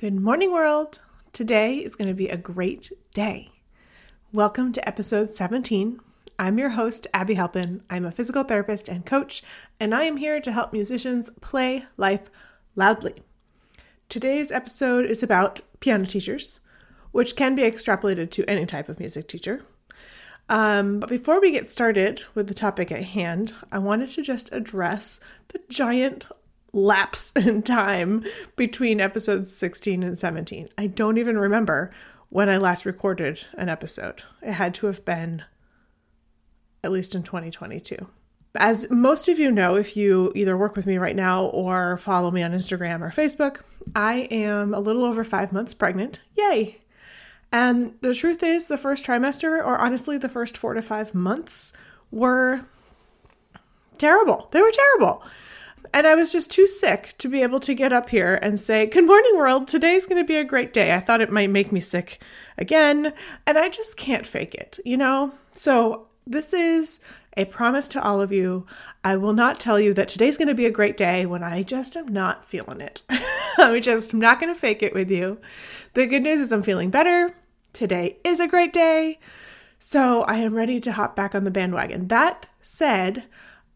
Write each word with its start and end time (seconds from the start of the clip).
Good 0.00 0.18
morning, 0.18 0.50
world. 0.50 1.00
Today 1.34 1.74
is 1.76 1.94
going 1.94 2.08
to 2.08 2.14
be 2.14 2.30
a 2.30 2.38
great 2.38 2.90
day. 3.12 3.50
Welcome 4.32 4.72
to 4.72 4.88
episode 4.88 5.28
17. 5.28 6.00
I'm 6.38 6.58
your 6.58 6.70
host, 6.70 7.06
Abby 7.12 7.34
Halpin. 7.34 7.82
I'm 7.90 8.06
a 8.06 8.10
physical 8.10 8.42
therapist 8.42 8.88
and 8.88 9.04
coach, 9.04 9.42
and 9.78 9.94
I 9.94 10.04
am 10.04 10.16
here 10.16 10.40
to 10.40 10.52
help 10.52 10.72
musicians 10.72 11.28
play 11.42 11.84
life 11.98 12.30
loudly. 12.74 13.22
Today's 14.08 14.50
episode 14.50 15.04
is 15.04 15.22
about 15.22 15.60
piano 15.80 16.06
teachers, 16.06 16.60
which 17.12 17.36
can 17.36 17.54
be 17.54 17.64
extrapolated 17.64 18.30
to 18.30 18.48
any 18.48 18.64
type 18.64 18.88
of 18.88 18.98
music 18.98 19.28
teacher. 19.28 19.66
Um, 20.48 21.00
but 21.00 21.10
before 21.10 21.42
we 21.42 21.50
get 21.50 21.70
started 21.70 22.22
with 22.34 22.48
the 22.48 22.54
topic 22.54 22.90
at 22.90 23.04
hand, 23.04 23.52
I 23.70 23.76
wanted 23.76 24.08
to 24.12 24.22
just 24.22 24.50
address 24.50 25.20
the 25.48 25.60
giant 25.68 26.24
lapse 26.72 27.32
in 27.36 27.62
time 27.62 28.24
between 28.56 29.00
episodes 29.00 29.54
16 29.54 30.02
and 30.02 30.18
17. 30.18 30.68
I 30.78 30.86
don't 30.86 31.18
even 31.18 31.38
remember 31.38 31.90
when 32.28 32.48
I 32.48 32.58
last 32.58 32.86
recorded 32.86 33.44
an 33.54 33.68
episode. 33.68 34.22
It 34.42 34.52
had 34.52 34.74
to 34.74 34.86
have 34.86 35.04
been 35.04 35.44
at 36.82 36.92
least 36.92 37.14
in 37.14 37.22
2022. 37.22 38.08
As 38.56 38.90
most 38.90 39.28
of 39.28 39.38
you 39.38 39.50
know, 39.50 39.76
if 39.76 39.96
you 39.96 40.32
either 40.34 40.56
work 40.56 40.74
with 40.74 40.86
me 40.86 40.98
right 40.98 41.14
now 41.14 41.44
or 41.46 41.96
follow 41.98 42.30
me 42.30 42.42
on 42.42 42.52
Instagram 42.52 43.00
or 43.00 43.10
Facebook, 43.10 43.60
I 43.94 44.28
am 44.30 44.74
a 44.74 44.80
little 44.80 45.04
over 45.04 45.22
five 45.22 45.52
months 45.52 45.72
pregnant. 45.72 46.20
Yay! 46.36 46.80
And 47.52 47.94
the 48.00 48.14
truth 48.14 48.42
is, 48.42 48.68
the 48.68 48.76
first 48.76 49.04
trimester, 49.04 49.58
or 49.58 49.78
honestly, 49.78 50.18
the 50.18 50.28
first 50.28 50.56
four 50.56 50.74
to 50.74 50.82
five 50.82 51.14
months, 51.14 51.72
were 52.10 52.64
terrible. 53.98 54.48
They 54.50 54.62
were 54.62 54.72
terrible. 54.72 55.22
And 55.92 56.06
I 56.06 56.14
was 56.14 56.32
just 56.32 56.50
too 56.50 56.66
sick 56.66 57.14
to 57.18 57.28
be 57.28 57.42
able 57.42 57.60
to 57.60 57.74
get 57.74 57.92
up 57.92 58.10
here 58.10 58.36
and 58.36 58.60
say, 58.60 58.86
Good 58.86 59.06
morning, 59.06 59.36
world. 59.36 59.66
Today's 59.66 60.06
going 60.06 60.22
to 60.22 60.26
be 60.26 60.36
a 60.36 60.44
great 60.44 60.72
day. 60.72 60.94
I 60.94 61.00
thought 61.00 61.20
it 61.20 61.32
might 61.32 61.50
make 61.50 61.72
me 61.72 61.80
sick 61.80 62.22
again. 62.56 63.12
And 63.46 63.58
I 63.58 63.68
just 63.68 63.96
can't 63.96 64.26
fake 64.26 64.54
it, 64.54 64.78
you 64.84 64.96
know? 64.96 65.32
So, 65.52 66.06
this 66.26 66.52
is 66.52 67.00
a 67.36 67.44
promise 67.46 67.88
to 67.88 68.02
all 68.02 68.20
of 68.20 68.32
you. 68.32 68.66
I 69.02 69.16
will 69.16 69.32
not 69.32 69.58
tell 69.58 69.80
you 69.80 69.94
that 69.94 70.08
today's 70.08 70.36
going 70.36 70.48
to 70.48 70.54
be 70.54 70.66
a 70.66 70.70
great 70.70 70.96
day 70.96 71.26
when 71.26 71.42
I 71.42 71.62
just 71.62 71.96
am 71.96 72.08
not 72.08 72.44
feeling 72.44 72.80
it. 72.80 73.02
I'm 73.58 73.80
just 73.80 74.14
not 74.14 74.38
going 74.40 74.52
to 74.52 74.58
fake 74.58 74.82
it 74.82 74.94
with 74.94 75.10
you. 75.10 75.40
The 75.94 76.06
good 76.06 76.22
news 76.22 76.40
is 76.40 76.52
I'm 76.52 76.62
feeling 76.62 76.90
better. 76.90 77.34
Today 77.72 78.18
is 78.24 78.40
a 78.40 78.48
great 78.48 78.72
day. 78.72 79.18
So, 79.78 80.22
I 80.22 80.36
am 80.36 80.54
ready 80.54 80.78
to 80.80 80.92
hop 80.92 81.16
back 81.16 81.34
on 81.34 81.44
the 81.44 81.50
bandwagon. 81.50 82.08
That 82.08 82.46
said, 82.60 83.24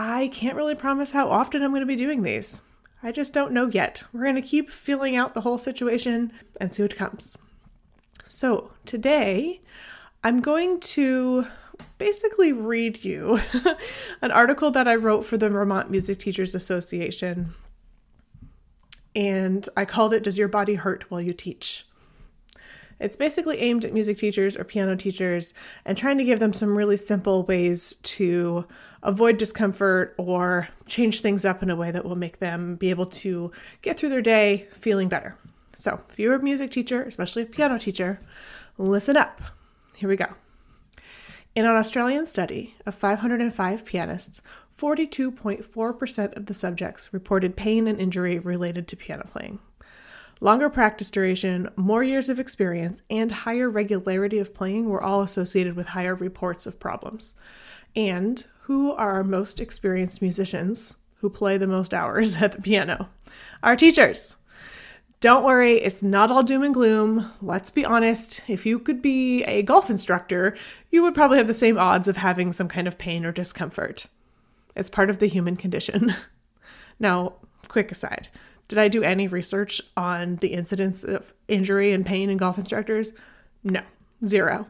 I 0.00 0.28
can't 0.28 0.54
really 0.54 0.76
promise 0.76 1.10
how 1.10 1.28
often 1.28 1.60
I'm 1.60 1.72
going 1.72 1.80
to 1.80 1.86
be 1.86 1.96
doing 1.96 2.22
these. 2.22 2.62
I 3.02 3.10
just 3.10 3.34
don't 3.34 3.50
know 3.50 3.66
yet. 3.66 4.04
We're 4.12 4.22
going 4.22 4.36
to 4.36 4.42
keep 4.42 4.70
feeling 4.70 5.16
out 5.16 5.34
the 5.34 5.40
whole 5.40 5.58
situation 5.58 6.32
and 6.60 6.72
see 6.72 6.82
what 6.82 6.94
comes. 6.94 7.36
So, 8.22 8.70
today 8.86 9.60
I'm 10.22 10.40
going 10.40 10.78
to 10.80 11.48
basically 11.98 12.52
read 12.52 13.04
you 13.04 13.40
an 14.22 14.30
article 14.30 14.70
that 14.70 14.86
I 14.86 14.94
wrote 14.94 15.24
for 15.24 15.36
the 15.36 15.48
Vermont 15.48 15.90
Music 15.90 16.18
Teachers 16.20 16.54
Association. 16.54 17.54
And 19.16 19.68
I 19.76 19.84
called 19.84 20.14
it 20.14 20.22
Does 20.22 20.38
Your 20.38 20.46
Body 20.46 20.76
Hurt 20.76 21.10
While 21.10 21.22
You 21.22 21.32
Teach? 21.32 21.86
It's 23.00 23.16
basically 23.16 23.58
aimed 23.58 23.84
at 23.84 23.92
music 23.92 24.18
teachers 24.18 24.56
or 24.56 24.62
piano 24.62 24.94
teachers 24.94 25.54
and 25.84 25.98
trying 25.98 26.18
to 26.18 26.24
give 26.24 26.38
them 26.38 26.52
some 26.52 26.76
really 26.76 26.96
simple 26.96 27.42
ways 27.42 27.96
to 28.02 28.66
avoid 29.02 29.38
discomfort 29.38 30.14
or 30.18 30.68
change 30.86 31.20
things 31.20 31.44
up 31.44 31.62
in 31.62 31.70
a 31.70 31.76
way 31.76 31.90
that 31.90 32.04
will 32.04 32.16
make 32.16 32.38
them 32.38 32.76
be 32.76 32.90
able 32.90 33.06
to 33.06 33.52
get 33.82 33.98
through 33.98 34.08
their 34.08 34.22
day 34.22 34.66
feeling 34.72 35.08
better. 35.08 35.36
So, 35.74 36.00
if 36.08 36.18
you're 36.18 36.34
a 36.34 36.42
music 36.42 36.70
teacher, 36.70 37.02
especially 37.02 37.42
a 37.42 37.46
piano 37.46 37.78
teacher, 37.78 38.20
listen 38.76 39.16
up. 39.16 39.40
Here 39.94 40.08
we 40.08 40.16
go. 40.16 40.34
In 41.54 41.64
an 41.64 41.76
Australian 41.76 42.26
study 42.26 42.74
of 42.86 42.94
505 42.94 43.84
pianists, 43.84 44.42
42.4% 44.76 46.36
of 46.36 46.46
the 46.46 46.54
subjects 46.54 47.12
reported 47.12 47.56
pain 47.56 47.88
and 47.88 48.00
injury 48.00 48.38
related 48.38 48.86
to 48.88 48.96
piano 48.96 49.26
playing. 49.30 49.58
Longer 50.40 50.70
practice 50.70 51.10
duration, 51.10 51.68
more 51.74 52.04
years 52.04 52.28
of 52.28 52.38
experience, 52.38 53.02
and 53.10 53.32
higher 53.32 53.68
regularity 53.68 54.38
of 54.38 54.54
playing 54.54 54.88
were 54.88 55.02
all 55.02 55.22
associated 55.22 55.74
with 55.74 55.88
higher 55.88 56.14
reports 56.14 56.64
of 56.64 56.78
problems. 56.78 57.34
And 57.96 58.44
who 58.68 58.92
are 58.92 59.12
our 59.12 59.24
most 59.24 59.62
experienced 59.62 60.20
musicians 60.20 60.94
who 61.20 61.30
play 61.30 61.56
the 61.56 61.66
most 61.66 61.94
hours 61.94 62.36
at 62.42 62.52
the 62.52 62.60
piano? 62.60 63.08
Our 63.62 63.74
teachers. 63.74 64.36
Don't 65.20 65.42
worry, 65.42 65.78
it's 65.78 66.02
not 66.02 66.30
all 66.30 66.42
doom 66.42 66.62
and 66.62 66.74
gloom. 66.74 67.32
Let's 67.40 67.70
be 67.70 67.86
honest, 67.86 68.42
if 68.46 68.66
you 68.66 68.78
could 68.78 69.00
be 69.00 69.42
a 69.44 69.62
golf 69.62 69.88
instructor, 69.88 70.54
you 70.90 71.02
would 71.02 71.14
probably 71.14 71.38
have 71.38 71.46
the 71.46 71.54
same 71.54 71.78
odds 71.78 72.08
of 72.08 72.18
having 72.18 72.52
some 72.52 72.68
kind 72.68 72.86
of 72.86 72.98
pain 72.98 73.24
or 73.24 73.32
discomfort. 73.32 74.04
It's 74.76 74.90
part 74.90 75.08
of 75.08 75.18
the 75.18 75.28
human 75.28 75.56
condition. 75.56 76.14
now, 77.00 77.36
quick 77.68 77.90
aside 77.90 78.28
did 78.68 78.76
I 78.76 78.88
do 78.88 79.02
any 79.02 79.28
research 79.28 79.80
on 79.96 80.36
the 80.36 80.48
incidence 80.48 81.02
of 81.02 81.32
injury 81.48 81.90
and 81.92 82.04
pain 82.04 82.28
in 82.28 82.36
golf 82.36 82.58
instructors? 82.58 83.14
No, 83.64 83.80
zero. 84.26 84.68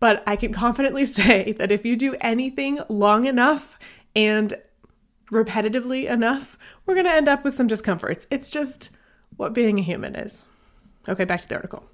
But 0.00 0.22
I 0.26 0.36
can 0.36 0.52
confidently 0.52 1.06
say 1.20 1.52
that 1.52 1.72
if 1.72 1.84
you 1.84 1.96
do 1.96 2.16
anything 2.20 2.80
long 2.88 3.26
enough 3.26 3.78
and 4.14 4.54
repetitively 5.30 6.10
enough, 6.10 6.58
we're 6.86 6.94
going 6.94 7.06
to 7.06 7.12
end 7.12 7.28
up 7.28 7.44
with 7.44 7.54
some 7.54 7.66
discomforts. 7.66 8.26
It's 8.30 8.50
just 8.50 8.90
what 9.36 9.54
being 9.54 9.78
a 9.78 9.82
human 9.82 10.14
is. 10.16 10.46
Okay, 11.08 11.24
back 11.24 11.40
to 11.40 11.48
the 11.48 11.56
article. 11.56 11.84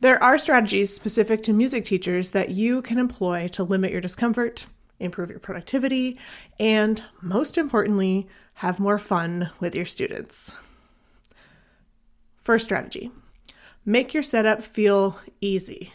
There 0.00 0.22
are 0.22 0.38
strategies 0.38 0.92
specific 0.92 1.42
to 1.44 1.52
music 1.52 1.84
teachers 1.84 2.30
that 2.30 2.50
you 2.50 2.82
can 2.82 2.98
employ 2.98 3.48
to 3.48 3.62
limit 3.62 3.92
your 3.92 4.00
discomfort, 4.00 4.66
improve 4.98 5.30
your 5.30 5.38
productivity, 5.38 6.18
and 6.58 7.02
most 7.22 7.56
importantly, 7.56 8.28
have 8.54 8.78
more 8.78 8.98
fun 8.98 9.50
with 9.60 9.74
your 9.74 9.86
students. 9.86 10.52
First 12.42 12.64
strategy 12.64 13.10
make 13.86 14.14
your 14.14 14.22
setup 14.22 14.62
feel 14.62 15.18
easy. 15.40 15.92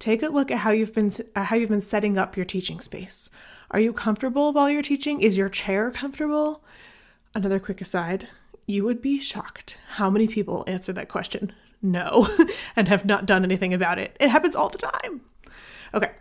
Take 0.00 0.22
a 0.22 0.28
look 0.28 0.50
at 0.50 0.60
how 0.60 0.70
you've 0.70 0.94
been 0.94 1.12
how 1.36 1.54
you've 1.54 1.68
been 1.68 1.82
setting 1.82 2.16
up 2.16 2.34
your 2.34 2.46
teaching 2.46 2.80
space. 2.80 3.28
Are 3.70 3.78
you 3.78 3.92
comfortable 3.92 4.52
while 4.52 4.70
you're 4.70 4.82
teaching? 4.82 5.20
Is 5.20 5.36
your 5.36 5.50
chair 5.50 5.90
comfortable? 5.90 6.64
Another 7.34 7.60
quick 7.60 7.82
aside, 7.82 8.26
you 8.66 8.82
would 8.84 9.02
be 9.02 9.20
shocked 9.20 9.78
how 9.90 10.08
many 10.08 10.26
people 10.26 10.64
answer 10.66 10.92
that 10.94 11.08
question 11.08 11.52
no 11.82 12.28
and 12.76 12.88
have 12.88 13.04
not 13.04 13.26
done 13.26 13.44
anything 13.44 13.74
about 13.74 13.98
it. 13.98 14.16
It 14.18 14.30
happens 14.30 14.56
all 14.56 14.70
the 14.70 14.78
time. 14.78 15.20
Okay. 15.94 16.12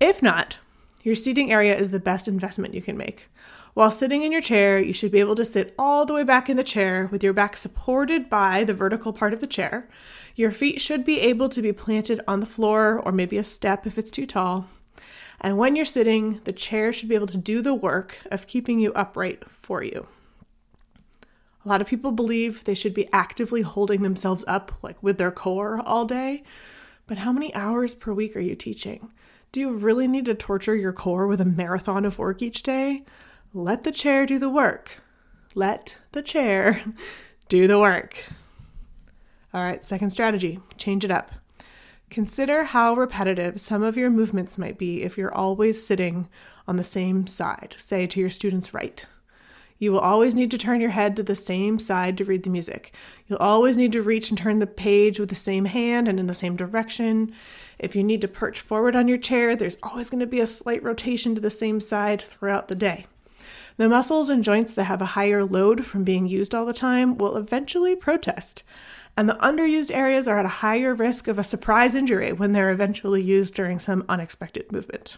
If 0.00 0.20
not, 0.20 0.58
your 1.02 1.14
seating 1.14 1.52
area 1.52 1.76
is 1.76 1.90
the 1.90 2.00
best 2.00 2.26
investment 2.26 2.74
you 2.74 2.82
can 2.82 2.96
make. 2.96 3.28
While 3.74 3.90
sitting 3.90 4.22
in 4.22 4.32
your 4.32 4.42
chair, 4.42 4.78
you 4.78 4.92
should 4.92 5.10
be 5.10 5.20
able 5.20 5.34
to 5.34 5.46
sit 5.46 5.74
all 5.78 6.04
the 6.04 6.12
way 6.12 6.24
back 6.24 6.50
in 6.50 6.58
the 6.58 6.64
chair 6.64 7.08
with 7.10 7.24
your 7.24 7.32
back 7.32 7.56
supported 7.56 8.28
by 8.28 8.64
the 8.64 8.74
vertical 8.74 9.14
part 9.14 9.32
of 9.32 9.40
the 9.40 9.46
chair. 9.46 9.88
Your 10.36 10.50
feet 10.50 10.78
should 10.80 11.06
be 11.06 11.20
able 11.20 11.48
to 11.48 11.62
be 11.62 11.72
planted 11.72 12.20
on 12.28 12.40
the 12.40 12.46
floor 12.46 13.00
or 13.00 13.12
maybe 13.12 13.38
a 13.38 13.44
step 13.44 13.86
if 13.86 13.96
it's 13.96 14.10
too 14.10 14.26
tall. 14.26 14.66
And 15.40 15.56
when 15.56 15.74
you're 15.74 15.86
sitting, 15.86 16.40
the 16.44 16.52
chair 16.52 16.92
should 16.92 17.08
be 17.08 17.14
able 17.14 17.26
to 17.28 17.38
do 17.38 17.62
the 17.62 17.74
work 17.74 18.18
of 18.30 18.46
keeping 18.46 18.78
you 18.78 18.92
upright 18.92 19.50
for 19.50 19.82
you. 19.82 20.06
A 21.64 21.68
lot 21.68 21.80
of 21.80 21.86
people 21.86 22.12
believe 22.12 22.64
they 22.64 22.74
should 22.74 22.92
be 22.92 23.08
actively 23.10 23.62
holding 23.62 24.02
themselves 24.02 24.44
up, 24.46 24.72
like 24.82 25.02
with 25.02 25.16
their 25.16 25.30
core, 25.30 25.80
all 25.86 26.04
day. 26.04 26.42
But 27.06 27.18
how 27.18 27.32
many 27.32 27.54
hours 27.54 27.94
per 27.94 28.12
week 28.12 28.36
are 28.36 28.40
you 28.40 28.54
teaching? 28.54 29.10
Do 29.50 29.60
you 29.60 29.70
really 29.70 30.06
need 30.06 30.26
to 30.26 30.34
torture 30.34 30.76
your 30.76 30.92
core 30.92 31.26
with 31.26 31.40
a 31.40 31.46
marathon 31.46 32.04
of 32.04 32.18
work 32.18 32.42
each 32.42 32.62
day? 32.62 33.04
Let 33.54 33.84
the 33.84 33.92
chair 33.92 34.24
do 34.24 34.38
the 34.38 34.48
work. 34.48 35.02
Let 35.54 35.98
the 36.12 36.22
chair 36.22 36.82
do 37.50 37.66
the 37.66 37.78
work. 37.78 38.24
All 39.52 39.62
right, 39.62 39.84
second 39.84 40.08
strategy 40.08 40.58
change 40.78 41.04
it 41.04 41.10
up. 41.10 41.32
Consider 42.08 42.64
how 42.64 42.94
repetitive 42.94 43.60
some 43.60 43.82
of 43.82 43.98
your 43.98 44.08
movements 44.08 44.56
might 44.56 44.78
be 44.78 45.02
if 45.02 45.18
you're 45.18 45.34
always 45.34 45.84
sitting 45.84 46.30
on 46.66 46.76
the 46.76 46.84
same 46.84 47.26
side, 47.26 47.74
say 47.76 48.06
to 48.06 48.20
your 48.20 48.30
student's 48.30 48.72
right. 48.72 49.04
You 49.78 49.92
will 49.92 50.00
always 50.00 50.34
need 50.34 50.50
to 50.52 50.58
turn 50.58 50.80
your 50.80 50.90
head 50.90 51.14
to 51.16 51.22
the 51.22 51.36
same 51.36 51.78
side 51.78 52.16
to 52.16 52.24
read 52.24 52.44
the 52.44 52.50
music. 52.50 52.94
You'll 53.26 53.38
always 53.38 53.76
need 53.76 53.92
to 53.92 54.00
reach 54.00 54.30
and 54.30 54.38
turn 54.38 54.60
the 54.60 54.66
page 54.66 55.20
with 55.20 55.28
the 55.28 55.34
same 55.34 55.66
hand 55.66 56.08
and 56.08 56.18
in 56.18 56.26
the 56.26 56.32
same 56.32 56.56
direction. 56.56 57.34
If 57.78 57.94
you 57.94 58.02
need 58.02 58.22
to 58.22 58.28
perch 58.28 58.60
forward 58.60 58.96
on 58.96 59.08
your 59.08 59.18
chair, 59.18 59.54
there's 59.56 59.76
always 59.82 60.08
going 60.08 60.20
to 60.20 60.26
be 60.26 60.40
a 60.40 60.46
slight 60.46 60.82
rotation 60.82 61.34
to 61.34 61.40
the 61.40 61.50
same 61.50 61.80
side 61.80 62.22
throughout 62.22 62.68
the 62.68 62.74
day. 62.74 63.06
The 63.76 63.88
muscles 63.88 64.28
and 64.28 64.44
joints 64.44 64.72
that 64.74 64.84
have 64.84 65.00
a 65.00 65.06
higher 65.06 65.44
load 65.44 65.86
from 65.86 66.04
being 66.04 66.26
used 66.26 66.54
all 66.54 66.66
the 66.66 66.72
time 66.74 67.16
will 67.16 67.36
eventually 67.36 67.96
protest, 67.96 68.62
and 69.16 69.28
the 69.28 69.34
underused 69.34 69.94
areas 69.94 70.28
are 70.28 70.38
at 70.38 70.46
a 70.46 70.60
higher 70.60 70.94
risk 70.94 71.26
of 71.26 71.38
a 71.38 71.44
surprise 71.44 71.94
injury 71.94 72.32
when 72.32 72.52
they're 72.52 72.70
eventually 72.70 73.22
used 73.22 73.54
during 73.54 73.78
some 73.78 74.04
unexpected 74.08 74.70
movement. 74.70 75.16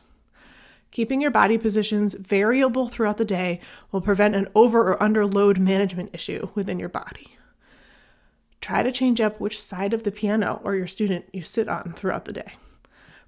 Keeping 0.92 1.20
your 1.20 1.32
body 1.32 1.58
positions 1.58 2.14
variable 2.14 2.88
throughout 2.88 3.16
the 3.16 3.24
day 3.24 3.60
will 3.90 4.00
prevent 4.00 4.36
an 4.36 4.46
over 4.54 4.80
or 4.82 5.02
under 5.02 5.26
load 5.26 5.58
management 5.58 6.10
issue 6.12 6.48
within 6.54 6.78
your 6.78 6.88
body. 6.88 7.36
try 8.64 8.82
to 8.82 8.90
change 8.90 9.20
up 9.20 9.38
which 9.38 9.60
side 9.60 9.92
of 9.92 10.04
the 10.04 10.10
piano 10.10 10.58
or 10.64 10.74
your 10.74 10.86
student 10.86 11.26
you 11.34 11.42
sit 11.42 11.68
on 11.68 11.92
throughout 11.92 12.24
the 12.24 12.32
day. 12.32 12.54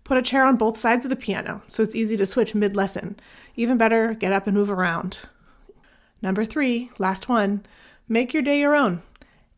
Put 0.06 0.18
a 0.18 0.22
chair 0.22 0.44
on 0.46 0.54
both 0.54 0.78
sides 0.78 1.04
of 1.04 1.08
the 1.08 1.16
piano 1.16 1.62
so 1.66 1.82
it's 1.82 1.96
easy 1.96 2.16
to 2.16 2.26
switch 2.26 2.54
mid 2.54 2.76
lesson. 2.76 3.18
Even 3.56 3.76
better, 3.76 4.14
get 4.14 4.32
up 4.32 4.46
and 4.46 4.56
move 4.56 4.70
around. 4.70 5.18
Number 6.22 6.44
three, 6.44 6.92
last 7.00 7.28
one, 7.28 7.66
make 8.08 8.32
your 8.32 8.44
day 8.44 8.60
your 8.60 8.76
own. 8.76 9.02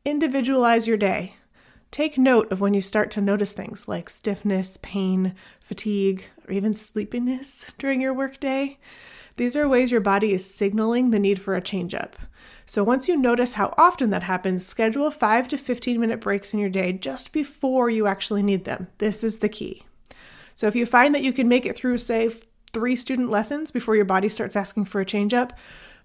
Individualize 0.06 0.88
your 0.88 0.96
day. 0.96 1.36
Take 1.90 2.16
note 2.16 2.50
of 2.50 2.62
when 2.62 2.72
you 2.72 2.80
start 2.80 3.10
to 3.10 3.20
notice 3.20 3.52
things 3.52 3.88
like 3.88 4.08
stiffness, 4.08 4.78
pain, 4.80 5.34
fatigue, 5.60 6.24
or 6.46 6.54
even 6.54 6.72
sleepiness 6.72 7.70
during 7.78 8.00
your 8.00 8.14
workday. 8.14 8.78
These 9.36 9.54
are 9.54 9.68
ways 9.68 9.90
your 9.90 10.00
body 10.00 10.32
is 10.32 10.54
signaling 10.54 11.10
the 11.10 11.18
need 11.18 11.42
for 11.42 11.56
a 11.56 11.60
change 11.60 11.94
up. 11.94 12.16
So 12.64 12.82
once 12.82 13.06
you 13.06 13.18
notice 13.18 13.52
how 13.52 13.74
often 13.76 14.08
that 14.10 14.22
happens, 14.22 14.64
schedule 14.64 15.10
5 15.10 15.48
to 15.48 15.58
15 15.58 16.00
minute 16.00 16.22
breaks 16.22 16.54
in 16.54 16.58
your 16.58 16.70
day 16.70 16.94
just 16.94 17.34
before 17.34 17.90
you 17.90 18.06
actually 18.06 18.42
need 18.42 18.64
them. 18.64 18.86
This 18.96 19.22
is 19.22 19.40
the 19.40 19.50
key. 19.50 19.84
So 20.58 20.66
if 20.66 20.74
you 20.74 20.86
find 20.86 21.14
that 21.14 21.22
you 21.22 21.32
can 21.32 21.46
make 21.46 21.66
it 21.66 21.76
through, 21.76 21.98
say, 21.98 22.28
three 22.72 22.96
student 22.96 23.30
lessons 23.30 23.70
before 23.70 23.94
your 23.94 24.04
body 24.04 24.28
starts 24.28 24.56
asking 24.56 24.86
for 24.86 25.00
a 25.00 25.04
change 25.04 25.32
up, 25.32 25.52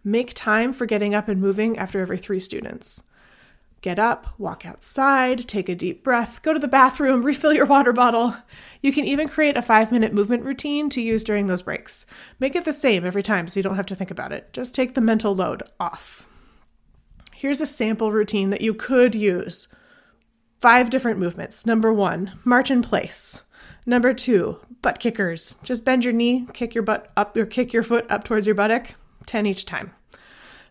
make 0.04 0.36
time 0.36 0.74
for 0.74 0.86
getting 0.86 1.16
up 1.16 1.28
and 1.28 1.42
moving 1.42 1.76
after 1.76 2.00
every 2.00 2.20
three 2.20 2.40
students. 2.40 3.02
Get 3.82 3.98
up, 3.98 4.36
walk 4.38 4.64
outside, 4.64 5.48
take 5.48 5.70
a 5.70 5.76
deep 5.76 6.04
breath, 6.04 6.44
go 6.44 6.54
to 6.54 6.60
the 6.60 6.68
bathroom, 6.68 7.22
refill 7.26 7.52
your 7.52 7.66
water 7.66 7.94
bottle. 7.94 8.36
You 8.84 8.94
can 8.94 9.06
even 9.06 9.28
create 9.28 9.58
a 9.58 9.64
five 9.64 9.92
minute 9.92 10.14
movement 10.14 10.44
routine 10.44 10.88
to 10.90 11.02
use 11.02 11.24
during 11.24 11.48
those 11.48 11.64
breaks. 11.64 12.06
Make 12.40 12.56
it 12.56 12.64
the 12.64 12.74
same 12.74 13.04
every 13.08 13.24
time 13.24 13.48
so 13.48 13.60
you 13.60 13.64
don't 13.64 13.76
have 13.76 13.88
to 13.88 13.96
think 13.96 14.12
about 14.12 14.32
it. 14.32 14.54
Just 14.54 14.76
take 14.76 14.94
the 14.94 15.02
mental 15.02 15.34
load 15.34 15.64
off. 15.80 16.28
Here's 17.32 17.60
a 17.60 17.66
sample 17.66 18.12
routine 18.12 18.52
that 18.52 18.62
you 18.62 18.76
could 18.76 19.16
use 19.16 19.68
five 20.62 20.92
different 20.92 21.18
movements. 21.18 21.66
Number 21.66 21.92
one, 21.92 22.38
march 22.44 22.70
in 22.70 22.84
place. 22.84 23.42
Number 23.86 24.14
two, 24.14 24.60
butt 24.82 25.00
kickers. 25.00 25.56
Just 25.64 25.84
bend 25.84 26.06
your 26.06 26.14
knee, 26.14 26.48
kick 26.54 26.74
your 26.74 26.84
butt 26.84 27.12
up, 27.18 27.36
or 27.36 27.46
kick 27.46 27.74
your 27.74 27.84
foot 27.84 28.10
up 28.10 28.24
towards 28.24 28.46
your 28.48 28.56
buttock, 28.56 28.96
10 29.26 29.46
each 29.46 29.66
time. 29.66 29.92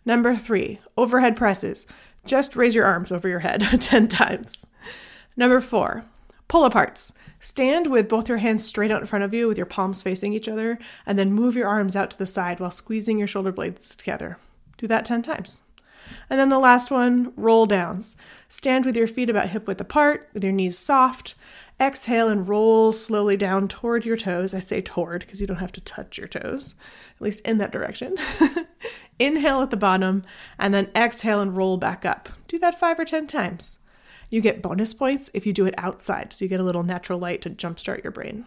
Number 0.05 0.35
three, 0.37 0.81
overhead 0.97 1.37
presses. 1.37 1.87
Just 2.25 2.57
raise 2.57 2.75
your 2.75 2.87
arms 2.87 3.13
over 3.13 3.29
your 3.29 3.41
head 3.41 3.61
10 3.81 4.09
times. 4.09 4.67
Number 5.37 5.61
four, 5.61 6.05
pull 6.49 6.69
aparts. 6.69 7.13
Stand 7.39 7.89
with 7.89 8.09
both 8.09 8.29
your 8.29 8.39
hands 8.39 8.65
straight 8.65 8.91
out 8.91 9.01
in 9.01 9.07
front 9.07 9.25
of 9.25 9.35
you 9.35 9.49
with 9.49 9.57
your 9.57 9.67
palms 9.67 10.03
facing 10.03 10.33
each 10.33 10.49
other, 10.49 10.79
and 11.05 11.19
then 11.19 11.33
move 11.33 11.57
your 11.57 11.69
arms 11.69 11.97
out 11.97 12.11
to 12.13 12.19
the 12.19 12.27
side 12.27 12.61
while 12.61 12.71
squeezing 12.71 13.19
your 13.19 13.27
shoulder 13.27 13.53
blades 13.53 13.97
together. 13.97 14.39
Do 14.77 14.87
that 14.87 15.05
10 15.05 15.23
times. 15.23 15.61
And 16.31 16.39
then 16.39 16.49
the 16.49 16.59
last 16.59 16.91
one, 16.91 17.33
roll 17.37 17.67
downs. 17.67 18.17
Stand 18.49 18.85
with 18.85 18.97
your 18.97 19.07
feet 19.07 19.31
about 19.31 19.49
hip 19.49 19.67
width 19.67 19.81
apart, 19.81 20.29
with 20.33 20.45
your 20.45 20.53
knees 20.53 20.79
soft. 20.79 21.35
Exhale 21.81 22.29
and 22.29 22.49
roll 22.49 22.93
slowly 22.93 23.37
down 23.37 23.67
toward 23.69 24.05
your 24.05 24.17
toes. 24.17 24.55
I 24.55 24.61
say 24.61 24.81
toward 24.81 25.21
because 25.21 25.41
you 25.41 25.47
don't 25.47 25.57
have 25.57 25.73
to 25.73 25.81
touch 25.81 26.19
your 26.19 26.29
toes, 26.29 26.75
at 27.17 27.23
least 27.23 27.41
in 27.41 27.59
that 27.59 27.73
direction. 27.73 28.17
Inhale 29.19 29.63
at 29.63 29.71
the 29.71 29.77
bottom, 29.77 30.25
and 30.59 30.73
then 30.73 30.91
exhale 30.95 31.41
and 31.41 31.57
roll 31.57 31.77
back 31.77 32.05
up. 32.05 32.29
Do 32.49 32.59
that 32.61 32.79
five 32.79 32.99
or 32.99 33.05
10 33.05 33.27
times. 33.27 33.79
You 34.31 34.41
get 34.41 34.63
bonus 34.63 34.95
points 34.95 35.31
if 35.35 35.45
you 35.45 35.53
do 35.53 35.67
it 35.67 35.75
outside, 35.77 36.33
so 36.33 36.45
you 36.45 36.49
get 36.49 36.61
a 36.61 36.65
little 36.65 36.83
natural 36.83 37.19
light 37.19 37.43
to 37.43 37.51
jumpstart 37.51 38.03
your 38.03 38.13
brain. 38.13 38.47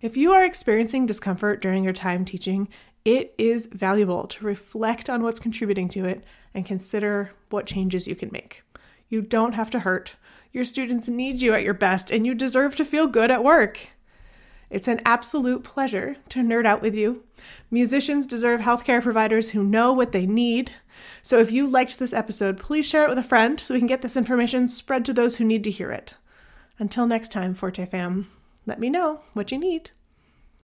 If 0.00 0.16
you 0.16 0.32
are 0.32 0.44
experiencing 0.44 1.06
discomfort 1.06 1.62
during 1.62 1.84
your 1.84 1.92
time 1.92 2.24
teaching, 2.24 2.68
it 3.04 3.34
is 3.38 3.66
valuable 3.66 4.26
to 4.26 4.44
reflect 4.44 5.08
on 5.08 5.22
what's 5.22 5.38
contributing 5.38 5.88
to 5.90 6.04
it 6.04 6.24
and 6.52 6.66
consider 6.66 7.32
what 7.50 7.66
changes 7.66 8.08
you 8.08 8.16
can 8.16 8.30
make. 8.32 8.62
You 9.08 9.22
don't 9.22 9.52
have 9.52 9.70
to 9.70 9.80
hurt. 9.80 10.16
Your 10.54 10.64
students 10.64 11.08
need 11.08 11.42
you 11.42 11.52
at 11.52 11.64
your 11.64 11.74
best, 11.74 12.12
and 12.12 12.24
you 12.24 12.32
deserve 12.32 12.76
to 12.76 12.84
feel 12.84 13.08
good 13.08 13.28
at 13.28 13.42
work. 13.42 13.88
It's 14.70 14.86
an 14.86 15.00
absolute 15.04 15.64
pleasure 15.64 16.16
to 16.28 16.42
nerd 16.42 16.64
out 16.64 16.80
with 16.80 16.94
you. 16.94 17.24
Musicians 17.72 18.24
deserve 18.24 18.60
healthcare 18.60 19.02
providers 19.02 19.50
who 19.50 19.64
know 19.64 19.92
what 19.92 20.12
they 20.12 20.26
need. 20.26 20.70
So 21.22 21.40
if 21.40 21.50
you 21.50 21.66
liked 21.66 21.98
this 21.98 22.12
episode, 22.12 22.56
please 22.56 22.86
share 22.86 23.02
it 23.02 23.08
with 23.08 23.18
a 23.18 23.24
friend 23.24 23.58
so 23.58 23.74
we 23.74 23.80
can 23.80 23.88
get 23.88 24.02
this 24.02 24.16
information 24.16 24.68
spread 24.68 25.04
to 25.06 25.12
those 25.12 25.38
who 25.38 25.44
need 25.44 25.64
to 25.64 25.72
hear 25.72 25.90
it. 25.90 26.14
Until 26.78 27.08
next 27.08 27.32
time, 27.32 27.54
Forte 27.54 27.84
fam, 27.84 28.30
let 28.64 28.78
me 28.78 28.88
know 28.88 29.22
what 29.32 29.50
you 29.50 29.58
need. 29.58 29.90